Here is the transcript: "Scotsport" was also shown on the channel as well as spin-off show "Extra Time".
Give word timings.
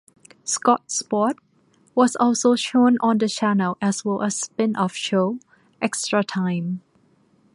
"Scotsport" 0.45 1.37
was 1.93 2.15
also 2.15 2.55
shown 2.55 2.97
on 3.01 3.19
the 3.19 3.29
channel 3.29 3.77
as 3.79 4.03
well 4.03 4.23
as 4.23 4.39
spin-off 4.39 4.95
show 4.95 5.37
"Extra 5.79 6.23
Time". 6.23 6.81